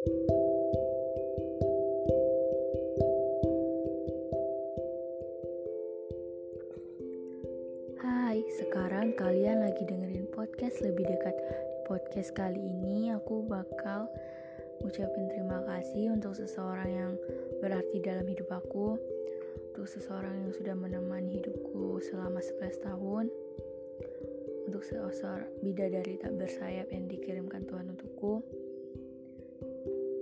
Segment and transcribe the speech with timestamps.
[0.00, 0.08] Hai,
[8.64, 11.36] sekarang kalian lagi dengerin podcast lebih dekat.
[11.84, 14.08] Podcast kali ini aku bakal
[14.80, 17.12] ngucapin terima kasih untuk seseorang yang
[17.60, 18.96] berarti dalam hidup aku,
[19.76, 23.28] untuk seseorang yang sudah menemani hidupku selama 11 tahun,
[24.64, 24.80] untuk
[25.12, 28.40] seorang bidadari tak bersayap yang dikirimkan Tuhan untukku,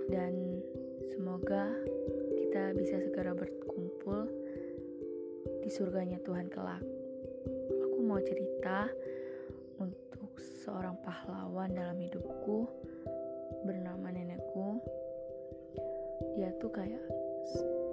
[0.09, 0.61] dan
[1.13, 1.69] semoga
[2.35, 4.25] kita bisa segera berkumpul
[5.61, 6.81] di surganya Tuhan kelak
[8.09, 8.89] mau cerita
[9.77, 10.33] untuk
[10.65, 12.65] seorang pahlawan dalam hidupku
[13.61, 14.81] bernama nenekku.
[16.33, 17.05] Dia tuh kayak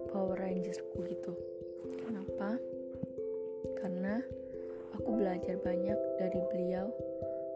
[0.09, 1.37] Power Rangersku gitu.
[2.01, 2.57] Kenapa?
[3.77, 4.25] Karena
[4.97, 6.89] aku belajar banyak dari beliau,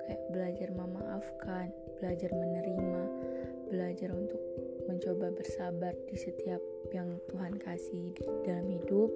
[0.04, 3.02] kayak belajar memaafkan, belajar menerima,
[3.70, 4.42] belajar untuk
[4.90, 6.58] mencoba bersabar di setiap
[6.90, 8.10] yang Tuhan kasih
[8.42, 9.10] dalam hidup.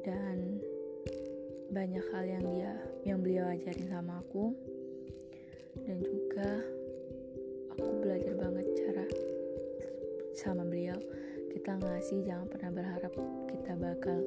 [0.00, 0.64] Dan
[1.68, 2.72] banyak hal yang dia
[3.04, 4.56] yang beliau ajarin sama aku.
[5.84, 6.50] Dan juga
[7.76, 9.06] aku belajar banget cara
[10.32, 10.96] sama beliau.
[11.52, 13.12] Kita ngasih jangan pernah berharap
[13.52, 14.18] kita bakal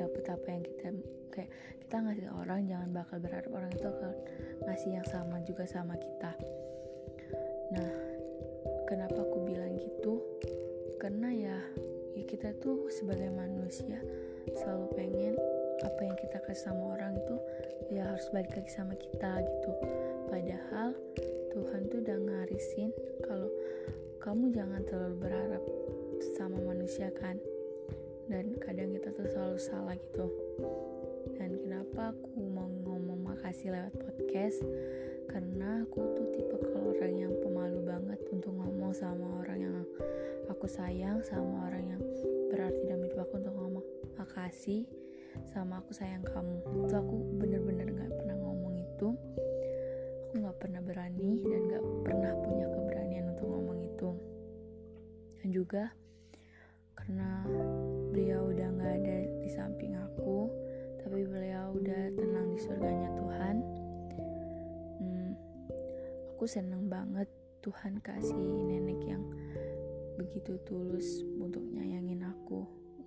[0.00, 0.88] dapet apa yang kita
[1.32, 1.50] kayak
[1.84, 4.14] kita ngasih orang jangan bakal berharap orang itu akan
[4.64, 6.32] ngasih yang sama juga sama kita
[7.76, 7.92] nah
[8.88, 10.24] kenapa aku bilang gitu?
[10.96, 11.56] Karena ya
[12.16, 14.00] ya kita tuh sebagai manusia
[14.56, 15.34] selalu pengen
[15.84, 17.36] apa yang kita kasih sama orang itu
[17.92, 19.70] ya harus balik lagi sama kita gitu.
[20.32, 20.96] Padahal
[21.52, 22.90] Tuhan tuh udah ngarisin
[23.24, 23.48] kalau
[24.24, 25.64] kamu jangan terlalu berharap
[26.34, 27.36] sama manusia kan?
[28.26, 30.26] Dan kadang kita tuh selalu salah gitu.
[31.36, 34.58] Dan kenapa aku mau ngomong makasih lewat podcast?
[35.30, 36.55] Karena aku tuh tipe
[40.66, 42.02] aku sayang sama orang yang
[42.50, 43.86] berarti dalam hidup aku untuk ngomong
[44.18, 44.82] makasih
[45.46, 46.58] sama aku sayang kamu.
[46.82, 49.14] Itu aku bener-bener gak pernah ngomong itu.
[50.26, 54.10] Aku gak pernah berani dan gak pernah punya keberanian untuk ngomong itu.
[55.38, 55.94] Dan juga
[56.98, 57.46] karena
[58.10, 60.50] beliau udah gak ada di samping aku
[60.98, 63.56] tapi beliau udah tenang di surganya Tuhan.
[64.98, 65.30] Hmm,
[66.34, 67.30] aku seneng banget
[67.62, 68.34] Tuhan kasih
[68.66, 69.22] nenek yang
[70.16, 72.64] begitu tulus untuk nyayangin aku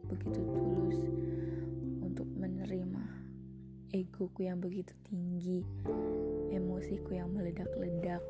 [0.07, 0.97] begitu tulus
[2.39, 3.03] menerima
[3.91, 5.59] egoku yang begitu tinggi,
[6.55, 8.23] emosiku yang meledak-ledak,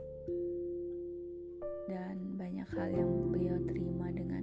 [1.85, 4.41] dan banyak hal yang beliau terima dengan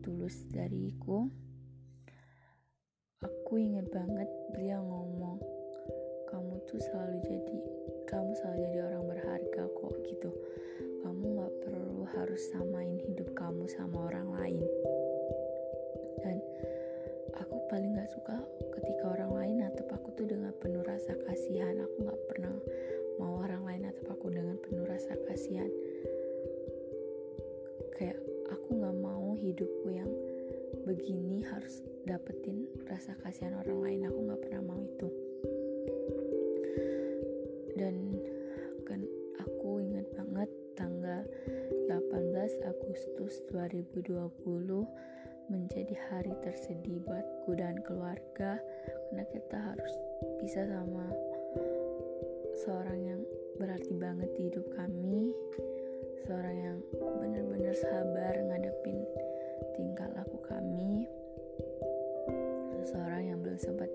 [0.00, 1.28] tulus dariku.
[3.20, 5.36] Aku ingat banget beliau ngomong,
[6.32, 7.58] kamu tuh selalu jadi,
[8.08, 10.30] kamu selalu jadi orang berharga kok gitu.
[12.14, 14.62] Harus samain hidup kamu sama orang lain.
[16.22, 16.38] Dan
[17.34, 18.38] aku paling gak suka
[18.78, 21.74] ketika orang lain natap aku tuh dengan penuh rasa kasihan.
[21.82, 22.54] Aku gak pernah
[23.18, 25.66] mau orang lain natap aku dengan penuh rasa kasihan.
[27.98, 28.22] Kayak
[28.54, 30.10] aku gak mau hidupku yang
[30.86, 34.06] begini harus dapetin rasa kasihan orang lain.
[34.06, 34.85] Aku gak pernah mau
[43.68, 48.58] 2020 menjadi hari tersedih buatku dan keluarga
[49.10, 49.92] karena kita harus
[50.42, 51.06] bisa sama
[52.66, 53.20] seorang yang
[53.58, 55.30] berarti banget di hidup kami
[56.26, 56.78] seorang yang
[57.22, 58.98] benar-benar sabar ngadepin
[59.78, 61.06] tingkah laku kami
[62.82, 63.90] seseorang yang belum sempat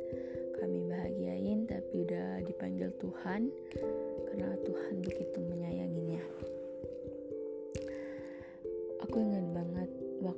[0.63, 3.51] kami bahagiain tapi udah dipanggil Tuhan
[4.31, 5.39] karena Tuhan begitu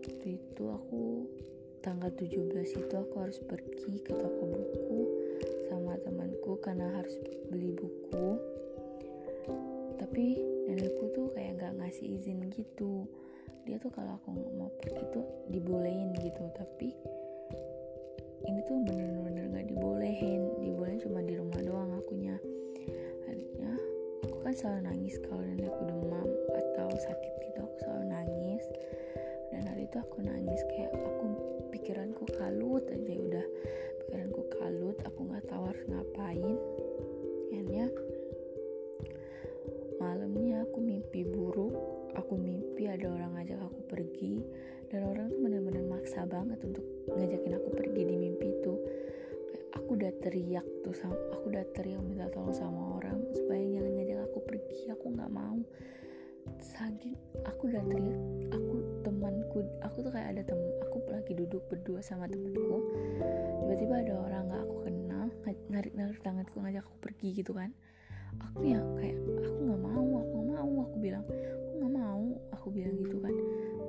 [0.03, 1.23] waktu itu aku
[1.79, 4.99] tanggal 17 itu aku harus pergi ke toko buku
[5.71, 7.15] sama temanku karena harus
[7.47, 8.35] beli buku.
[9.95, 13.07] Tapi nenekku tuh kayak gak ngasih izin gitu.
[13.63, 16.51] Dia tuh kalau aku mau pergi tuh dibolehin gitu.
[16.51, 16.91] Tapi
[18.43, 20.51] ini tuh bener-bener gak dibolehin.
[20.59, 22.35] Dibolehin cuma di rumah doang akunya.
[23.31, 23.71] Akhirnya
[24.27, 27.59] aku kan selalu nangis kalau nenekku demam atau sakit gitu.
[27.63, 27.92] Aku selalu
[29.93, 30.57] itu aku nangis.
[30.73, 31.27] Kayak aku
[31.69, 33.45] pikiranku kalut aja udah
[34.01, 36.57] pikiranku kalut aku nggak tahu harus ngapain.
[37.53, 37.85] Akhirnya
[40.01, 41.77] malamnya aku mimpi buruk
[42.17, 44.41] aku mimpi ada orang ngajak aku pergi.
[44.89, 48.73] Dan orang tuh bener-bener maksa banget untuk ngajakin aku pergi di mimpi itu.
[49.77, 54.19] Aku udah teriak tuh sama aku udah teriak minta tolong sama orang supaya jangan ngajak
[54.25, 55.61] aku pergi aku nggak mau
[56.59, 58.19] saking aku udah teriak
[58.51, 62.79] aku temanku aku tuh kayak ada temen aku lagi duduk berdua sama temanku.
[63.63, 65.25] Tiba-tiba ada orang nggak aku kenal
[65.69, 67.69] narik narik tanganku ngajak aku pergi gitu kan.
[68.49, 72.67] Aku ya kayak aku nggak mau aku nggak mau aku bilang aku nggak mau aku
[72.71, 73.35] bilang gitu kan.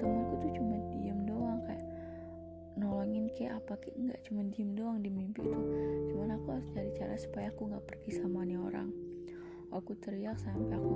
[0.01, 1.85] Temanku tuh cuma diem doang kayak
[2.77, 5.61] nolongin kayak apa kayak nggak cuma diem doang di mimpi itu.
[6.13, 9.04] Cuman aku harus cari cara supaya aku nggak pergi sama nih orang
[9.75, 10.93] aku teriak sampai aku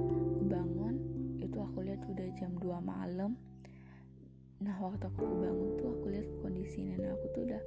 [0.46, 0.94] bangun
[1.42, 3.34] itu aku lihat udah jam 2 malam.
[4.62, 7.62] Nah waktu aku bangun tuh aku lihat kondisi nenek aku tuh udah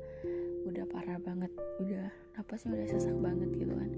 [0.72, 1.52] udah parah banget.
[1.84, 2.08] Udah
[2.40, 3.92] napasnya udah sesak banget gitu kan.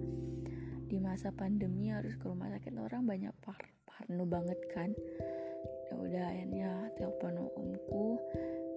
[0.89, 4.89] Di masa pandemi harus ke rumah sakit orang banyak par parno banget kan.
[5.89, 8.17] Ya udah akhirnya telepon omku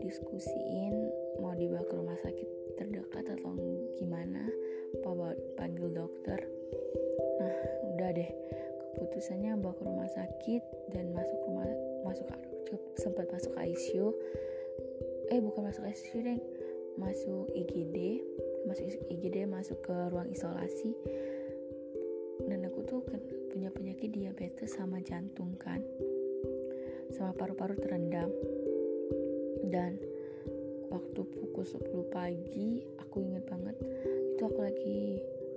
[0.04, 0.92] diskusiin
[1.40, 3.56] mau dibawa ke rumah sakit terdekat atau
[3.96, 4.44] gimana.
[5.00, 6.40] Apa panggil dokter.
[7.36, 8.30] Nah udah deh
[8.96, 10.62] keputusannya bawa ke rumah sakit
[10.92, 11.68] dan masuk rumah
[12.04, 12.28] masuk
[13.00, 14.12] sempat masuk ICU
[15.32, 16.38] eh bukan masuk ICU deh
[16.96, 17.96] masuk IGD
[18.66, 20.92] masuk IGD masuk ke ruang isolasi.
[22.46, 23.00] Dan aku tuh
[23.54, 25.80] punya penyakit diabetes sama jantung kan
[27.14, 28.28] sama paru-paru terendam.
[29.70, 29.96] Dan
[30.90, 33.76] waktu pukul 10 pagi aku inget banget
[34.36, 35.00] itu aku lagi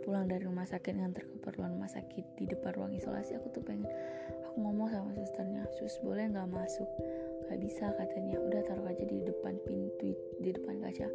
[0.01, 3.87] pulang dari rumah sakit nganter keperluan rumah sakit di depan ruang isolasi aku tuh pengen
[4.47, 6.89] aku ngomong sama susternya sus boleh nggak masuk?
[7.49, 8.37] Gak bisa katanya.
[8.37, 11.07] Udah taruh aja di depan pintu di depan kaca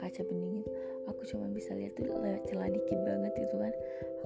[0.00, 0.64] kaca bening
[1.08, 3.74] aku cuma bisa lihat tuh lewat celah dikit banget itu kan.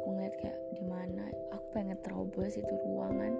[0.00, 1.24] Aku ngeliat kayak di mana.
[1.54, 3.32] Aku pengen terobos itu ruangan.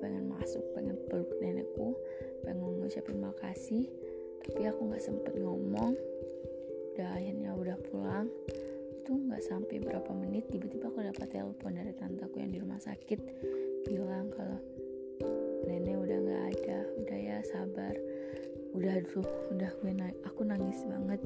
[0.00, 1.94] Pengen masuk pengen peluk nenekku.
[2.42, 3.86] Pengen ngucapin makasih.
[4.46, 5.94] Tapi aku nggak sempet ngomong.
[6.94, 8.28] Udah akhirnya udah pulang
[9.10, 13.18] itu nggak sampai berapa menit tiba-tiba aku dapat telepon dari tantaku yang di rumah sakit.
[13.82, 14.54] Bilang kalau
[15.66, 17.90] nenek udah nggak ada udah ya sabar.
[18.70, 21.18] Udah tuh udah gue naik aku nangis banget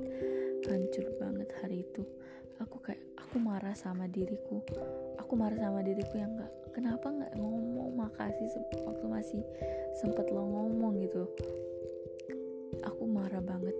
[0.64, 2.08] hancur banget hari itu.
[2.64, 4.64] Aku kayak aku marah sama diriku.
[5.20, 8.00] Aku marah sama diriku yang nggak kenapa nggak ngomong?
[8.00, 8.48] Makasih
[8.81, 9.44] waktu masih
[10.00, 11.28] sempet lo ngomong gitu.
[12.81, 13.76] Aku marah banget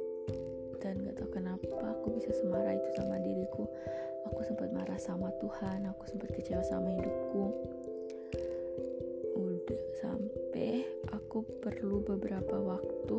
[0.85, 3.17] dan gak tau kenapa aku bisa semarah itu sama
[4.45, 7.75] sempat marah sama Tuhan aku sempat kecewa sama hidupku
[9.99, 13.19] sampai aku perlu beberapa waktu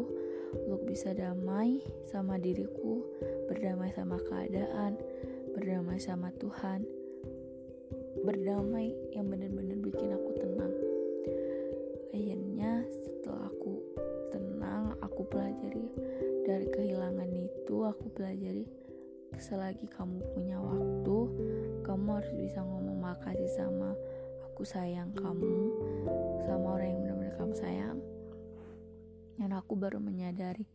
[0.55, 3.03] untuk bisa damai sama diriku,
[3.51, 4.95] berdamai sama keadaan,
[5.51, 6.85] berdamai sama Tuhan,
[8.23, 10.73] berdamai yang benar-benar bikin aku tenang.
[12.15, 13.73] Akhirnya setelah aku
[14.31, 15.87] tenang, aku pelajari
[16.47, 18.63] dari kehilangan itu, aku pelajari
[19.45, 21.17] selagi kamu punya waktu,
[21.85, 23.93] kamu harus bisa ngomong makasih sama
[24.41, 25.69] aku sayang kamu
[26.49, 27.97] sama orang yang benar-benar kamu sayang.
[29.37, 30.65] Dan aku baru menyadari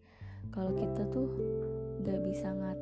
[0.55, 1.35] kalau kita tuh
[2.07, 2.79] gak bisa ngat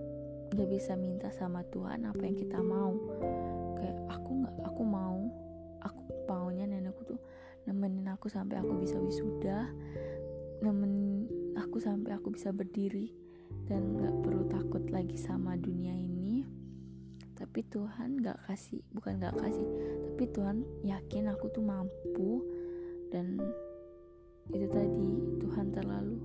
[0.53, 2.93] gak bisa minta sama Tuhan apa yang kita mau.
[3.81, 5.17] Kayak aku nggak aku mau
[5.81, 7.21] aku maunya nenekku tuh
[7.65, 9.73] nemenin aku sampai aku bisa wisuda
[10.61, 13.28] nemenin aku sampai aku bisa berdiri
[13.69, 16.43] dan nggak perlu takut lagi sama dunia ini.
[17.39, 19.69] Tapi Tuhan gak kasih bukan gak kasih
[20.11, 22.43] tapi Tuhan yakin aku tuh mampu.
[23.15, 23.39] Dan
[24.51, 26.19] itu tadi Tuhan terlalu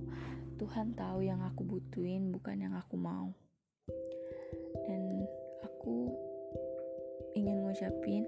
[0.58, 3.30] Tuhan tahu yang aku butuhin bukan yang aku mau.
[4.88, 5.22] Dan
[5.62, 6.10] aku
[7.38, 8.26] ingin ngucapin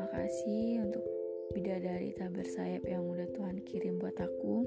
[0.00, 1.04] makasih untuk
[1.52, 4.64] bidadari tak bersayap yang udah Tuhan kirim buat aku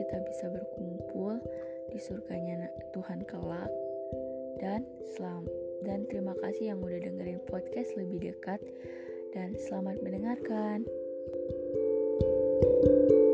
[0.00, 1.36] kita bisa berkumpul
[1.92, 3.68] di surganya Tuhan kelak.
[4.56, 5.44] Dan selam
[5.84, 8.60] dan terima kasih yang udah dengerin podcast lebih dekat
[9.36, 10.88] dan selamat mendengarkan.
[12.80, 13.29] thank you